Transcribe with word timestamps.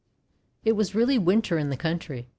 It 0.65 0.71
was 0.71 0.95
really 0.95 1.19
Winter 1.19 1.59
in 1.59 1.69
the 1.69 1.77
country. 1.77 2.27